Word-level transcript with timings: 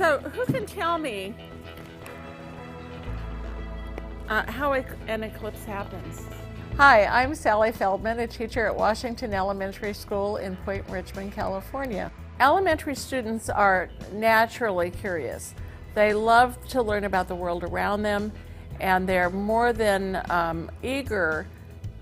So, 0.00 0.18
who 0.18 0.46
can 0.46 0.64
tell 0.64 0.96
me 0.96 1.34
uh, 4.30 4.50
how 4.50 4.72
an 4.72 5.22
eclipse 5.22 5.62
happens? 5.66 6.24
Hi, 6.78 7.04
I'm 7.04 7.34
Sally 7.34 7.70
Feldman, 7.70 8.18
a 8.20 8.26
teacher 8.26 8.64
at 8.64 8.74
Washington 8.74 9.34
Elementary 9.34 9.92
School 9.92 10.38
in 10.38 10.56
Point 10.56 10.88
Richmond, 10.88 11.34
California. 11.34 12.10
Elementary 12.40 12.94
students 12.94 13.50
are 13.50 13.90
naturally 14.14 14.90
curious. 14.90 15.54
They 15.94 16.14
love 16.14 16.56
to 16.68 16.80
learn 16.80 17.04
about 17.04 17.28
the 17.28 17.34
world 17.34 17.62
around 17.62 18.00
them, 18.00 18.32
and 18.80 19.06
they're 19.06 19.28
more 19.28 19.74
than 19.74 20.22
um, 20.30 20.70
eager 20.82 21.46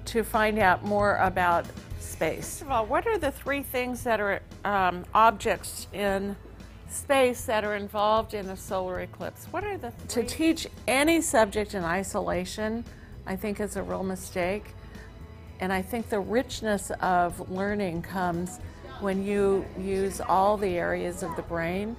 to 0.05 0.23
find 0.23 0.61
out 0.61 0.85
more 0.85 1.17
about 1.17 1.67
space. 1.99 2.61
First 2.61 2.63
of 2.63 2.71
all, 2.71 2.87
what 2.87 3.09
are 3.09 3.19
the 3.19 3.33
three 3.33 3.65
things 3.65 4.05
that 4.05 4.21
are 4.21 4.41
um, 4.65 5.05
objects 5.15 5.89
in 5.93 6.37
space 6.89 7.45
that 7.45 7.65
are 7.65 7.77
involved 7.77 8.35
in 8.35 8.49
a 8.49 8.57
solar 8.57 9.01
eclipse? 9.01 9.47
What 9.51 9.65
are 9.65 9.77
the 9.77 9.91
three? 9.91 10.23
To 10.23 10.29
teach 10.29 10.67
any 10.87 11.21
subject 11.21 11.75
in 11.75 11.85
isolation, 11.85 12.85
I 13.27 13.37
think 13.37 13.61
is 13.61 13.77
a 13.77 13.83
real 13.83 14.03
mistake. 14.03 14.65
And 15.61 15.73
I 15.73 15.83
think 15.83 16.09
the 16.09 16.21
richness 16.21 16.91
of 17.01 17.51
learning 17.51 18.03
comes 18.03 18.61
when 19.01 19.25
you 19.25 19.65
use 19.79 20.21
all 20.21 20.57
the 20.57 20.77
areas 20.77 21.23
of 21.23 21.35
the 21.37 21.43
brain. 21.43 21.97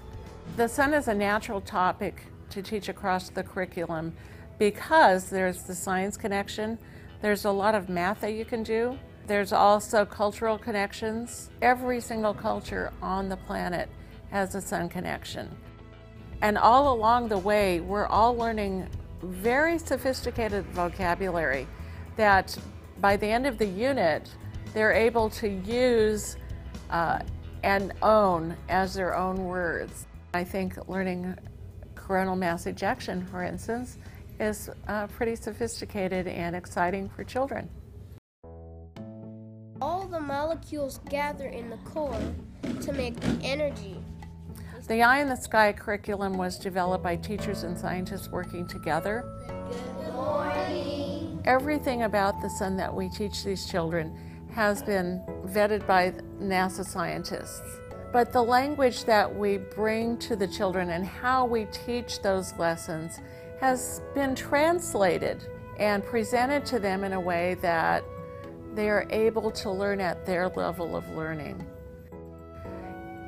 The 0.57 0.67
sun 0.67 0.93
is 0.93 1.07
a 1.07 1.13
natural 1.13 1.61
topic 1.61 2.23
to 2.49 2.61
teach 2.61 2.89
across 2.89 3.29
the 3.29 3.43
curriculum 3.43 4.13
because 4.57 5.29
there's 5.29 5.63
the 5.63 5.75
science 5.75 6.17
connection, 6.17 6.77
there's 7.21 7.45
a 7.45 7.51
lot 7.51 7.75
of 7.75 7.89
math 7.89 8.21
that 8.21 8.33
you 8.33 8.43
can 8.43 8.63
do, 8.63 8.97
there's 9.27 9.53
also 9.53 10.05
cultural 10.05 10.57
connections. 10.57 11.51
Every 11.61 12.01
single 12.01 12.33
culture 12.33 12.91
on 13.01 13.29
the 13.29 13.37
planet 13.37 13.87
has 14.31 14.55
a 14.55 14.61
sun 14.61 14.89
connection. 14.89 15.49
And 16.41 16.57
all 16.57 16.93
along 16.93 17.29
the 17.29 17.37
way, 17.37 17.79
we're 17.81 18.07
all 18.07 18.35
learning 18.35 18.87
very 19.21 19.77
sophisticated 19.77 20.65
vocabulary 20.67 21.67
that 22.15 22.57
by 22.99 23.17
the 23.17 23.27
end 23.27 23.45
of 23.45 23.57
the 23.57 23.65
unit, 23.65 24.29
they're 24.73 24.93
able 24.93 25.29
to 25.31 25.49
use 25.49 26.37
uh, 26.89 27.19
and 27.63 27.93
own 28.01 28.55
as 28.69 28.93
their 28.93 29.15
own 29.15 29.45
words. 29.45 30.07
I 30.33 30.43
think 30.43 30.87
learning 30.87 31.35
coronal 31.95 32.35
mass 32.35 32.65
ejection, 32.65 33.25
for 33.25 33.43
instance, 33.43 33.97
is 34.39 34.69
uh, 34.87 35.07
pretty 35.07 35.35
sophisticated 35.35 36.27
and 36.27 36.55
exciting 36.55 37.09
for 37.09 37.23
children. 37.23 37.69
All 39.81 40.07
the 40.07 40.19
molecules 40.19 40.99
gather 41.09 41.47
in 41.47 41.69
the 41.69 41.77
core 41.77 42.19
to 42.81 42.93
make 42.93 43.15
energy. 43.43 43.97
The 44.89 45.03
Eye 45.03 45.21
on 45.21 45.29
the 45.29 45.35
Sky 45.35 45.71
curriculum 45.71 46.35
was 46.35 46.57
developed 46.57 47.03
by 47.03 47.15
teachers 47.15 47.61
and 47.61 47.77
scientists 47.77 48.29
working 48.29 48.65
together. 48.65 49.23
Good 50.03 50.13
morning. 50.15 51.39
Everything 51.45 52.01
about 52.01 52.41
the 52.41 52.49
sun 52.49 52.75
that 52.77 52.91
we 52.91 53.07
teach 53.07 53.43
these 53.43 53.69
children 53.69 54.17
has 54.55 54.81
been 54.81 55.21
vetted 55.45 55.85
by 55.85 56.13
NASA 56.41 56.83
scientists. 56.83 57.61
But 58.11 58.33
the 58.33 58.41
language 58.41 59.05
that 59.05 59.31
we 59.31 59.57
bring 59.57 60.17
to 60.17 60.35
the 60.35 60.47
children 60.47 60.89
and 60.89 61.05
how 61.05 61.45
we 61.45 61.65
teach 61.65 62.23
those 62.23 62.57
lessons 62.57 63.19
has 63.61 64.01
been 64.15 64.33
translated 64.33 65.43
and 65.77 66.03
presented 66.03 66.65
to 66.65 66.79
them 66.79 67.03
in 67.03 67.13
a 67.13 67.21
way 67.21 67.57
that 67.61 68.03
they 68.73 68.89
are 68.89 69.05
able 69.11 69.51
to 69.51 69.69
learn 69.69 70.01
at 70.01 70.25
their 70.25 70.49
level 70.49 70.95
of 70.95 71.07
learning. 71.11 71.63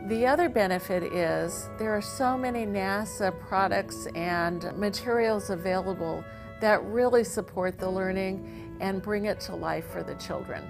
The 0.07 0.25
other 0.25 0.50
benefit 0.50 1.03
is 1.03 1.69
there 1.78 1.95
are 1.95 2.01
so 2.01 2.35
many 2.38 2.66
NASA 2.66 3.38
products 3.39 4.07
and 4.16 4.75
materials 4.75 5.51
available 5.51 6.23
that 6.59 6.84
really 6.85 7.23
support 7.23 7.78
the 7.78 7.89
learning 7.89 8.78
and 8.79 9.01
bring 9.01 9.25
it 9.25 9.40
to 9.41 9.56
life 9.56 9.85
for 9.91 10.01
the 10.01 10.16
children. 10.16 10.63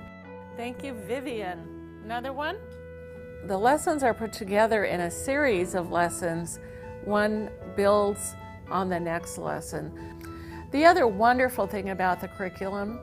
Thank 0.57 0.83
you, 0.83 0.93
Vivian. 0.93 2.01
Another 2.03 2.33
one? 2.33 2.57
The 3.45 3.57
lessons 3.57 4.03
are 4.03 4.13
put 4.13 4.33
together 4.33 4.83
in 4.83 5.01
a 5.01 5.11
series 5.11 5.75
of 5.75 5.91
lessons. 5.91 6.59
One 7.05 7.49
builds 7.75 8.35
on 8.69 8.89
the 8.89 8.99
next 8.99 9.37
lesson. 9.37 9.91
The 10.71 10.85
other 10.85 11.07
wonderful 11.07 11.67
thing 11.67 11.89
about 11.89 12.19
the 12.19 12.27
curriculum 12.27 12.99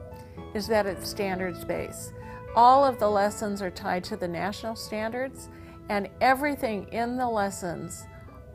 is 0.54 0.66
that 0.68 0.86
it's 0.86 1.08
standards 1.08 1.64
based. 1.64 2.12
All 2.54 2.84
of 2.84 2.98
the 2.98 3.10
lessons 3.10 3.62
are 3.62 3.70
tied 3.70 4.04
to 4.04 4.16
the 4.16 4.28
national 4.28 4.76
standards, 4.76 5.48
and 5.88 6.08
everything 6.20 6.86
in 6.92 7.16
the 7.16 7.28
lessons 7.28 8.04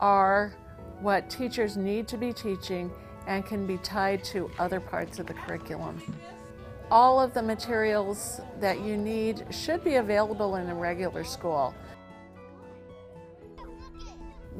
are 0.00 0.54
what 1.00 1.28
teachers 1.28 1.76
need 1.76 2.06
to 2.08 2.16
be 2.16 2.32
teaching 2.32 2.90
and 3.26 3.44
can 3.44 3.66
be 3.66 3.78
tied 3.78 4.22
to 4.24 4.50
other 4.58 4.80
parts 4.80 5.18
of 5.18 5.26
the 5.26 5.34
curriculum. 5.34 6.00
All 6.90 7.20
of 7.20 7.34
the 7.34 7.42
materials 7.42 8.40
that 8.60 8.80
you 8.80 8.96
need 8.96 9.46
should 9.50 9.82
be 9.82 9.96
available 9.96 10.56
in 10.56 10.68
a 10.68 10.74
regular 10.74 11.24
school. 11.24 11.74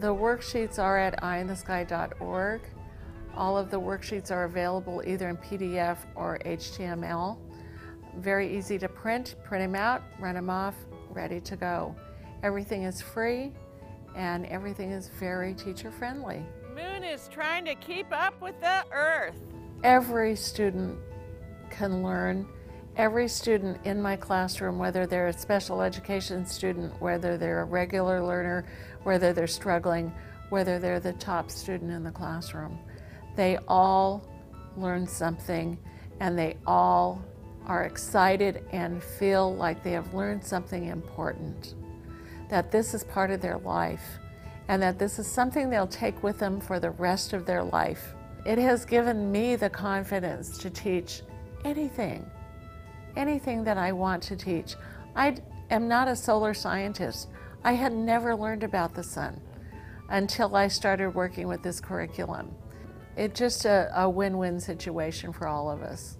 The 0.00 0.12
worksheets 0.12 0.78
are 0.78 0.98
at 0.98 1.22
eyeonthesky.org. 1.22 2.62
All 3.36 3.56
of 3.56 3.70
the 3.70 3.80
worksheets 3.80 4.30
are 4.30 4.44
available 4.44 5.02
either 5.06 5.28
in 5.28 5.36
PDF 5.36 5.98
or 6.14 6.38
HTML. 6.44 7.38
Very 8.16 8.56
easy 8.56 8.78
to 8.78 8.88
print, 8.88 9.36
print 9.44 9.62
them 9.62 9.74
out, 9.74 10.02
run 10.18 10.34
them 10.34 10.50
off, 10.50 10.74
ready 11.10 11.40
to 11.40 11.56
go. 11.56 11.94
Everything 12.44 12.82
is 12.82 13.00
free 13.00 13.52
and 14.14 14.44
everything 14.46 14.90
is 14.90 15.08
very 15.08 15.54
teacher 15.54 15.90
friendly. 15.90 16.44
Moon 16.76 17.02
is 17.02 17.26
trying 17.32 17.64
to 17.64 17.74
keep 17.76 18.06
up 18.12 18.38
with 18.42 18.60
the 18.60 18.84
earth. 18.92 19.40
Every 19.82 20.36
student 20.36 20.98
can 21.70 22.02
learn. 22.02 22.46
Every 22.96 23.28
student 23.28 23.78
in 23.86 24.00
my 24.00 24.16
classroom, 24.16 24.78
whether 24.78 25.06
they're 25.06 25.28
a 25.28 25.32
special 25.32 25.80
education 25.80 26.44
student, 26.44 26.92
whether 27.00 27.38
they're 27.38 27.62
a 27.62 27.64
regular 27.64 28.22
learner, 28.22 28.66
whether 29.04 29.32
they're 29.32 29.46
struggling, 29.46 30.12
whether 30.50 30.78
they're 30.78 31.00
the 31.00 31.14
top 31.14 31.50
student 31.50 31.90
in 31.90 32.04
the 32.04 32.10
classroom, 32.10 32.78
they 33.36 33.56
all 33.68 34.28
learn 34.76 35.06
something 35.06 35.78
and 36.20 36.38
they 36.38 36.58
all 36.66 37.24
are 37.66 37.84
excited 37.84 38.62
and 38.70 39.02
feel 39.02 39.56
like 39.56 39.82
they 39.82 39.92
have 39.92 40.12
learned 40.12 40.44
something 40.44 40.84
important, 40.84 41.74
that 42.48 42.70
this 42.70 42.94
is 42.94 43.04
part 43.04 43.30
of 43.30 43.40
their 43.40 43.58
life, 43.58 44.18
and 44.68 44.82
that 44.82 44.98
this 44.98 45.18
is 45.18 45.26
something 45.26 45.68
they'll 45.68 45.86
take 45.86 46.22
with 46.22 46.38
them 46.38 46.60
for 46.60 46.78
the 46.80 46.90
rest 46.90 47.32
of 47.32 47.46
their 47.46 47.62
life. 47.62 48.14
It 48.46 48.58
has 48.58 48.84
given 48.84 49.32
me 49.32 49.56
the 49.56 49.70
confidence 49.70 50.58
to 50.58 50.70
teach 50.70 51.22
anything, 51.64 52.28
anything 53.16 53.64
that 53.64 53.78
I 53.78 53.92
want 53.92 54.22
to 54.24 54.36
teach. 54.36 54.76
I 55.16 55.36
am 55.70 55.88
not 55.88 56.08
a 56.08 56.16
solar 56.16 56.54
scientist. 56.54 57.28
I 57.64 57.72
had 57.72 57.92
never 57.92 58.36
learned 58.36 58.62
about 58.62 58.94
the 58.94 59.02
sun 59.02 59.40
until 60.10 60.54
I 60.54 60.68
started 60.68 61.14
working 61.14 61.48
with 61.48 61.62
this 61.62 61.80
curriculum. 61.80 62.54
It's 63.16 63.38
just 63.38 63.64
a, 63.64 63.90
a 63.94 64.10
win-win 64.10 64.60
situation 64.60 65.32
for 65.32 65.48
all 65.48 65.70
of 65.70 65.82
us. 65.82 66.18